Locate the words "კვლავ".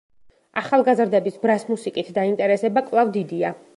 2.89-3.13